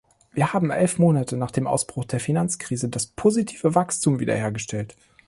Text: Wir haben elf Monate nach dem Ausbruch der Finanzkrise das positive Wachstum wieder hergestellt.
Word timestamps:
Wir 0.31 0.51
haben 0.51 0.71
elf 0.71 0.97
Monate 0.97 1.37
nach 1.37 1.51
dem 1.51 1.67
Ausbruch 1.67 2.05
der 2.05 2.19
Finanzkrise 2.19 2.89
das 2.89 3.05
positive 3.05 3.75
Wachstum 3.75 4.19
wieder 4.19 4.33
hergestellt. 4.33 4.97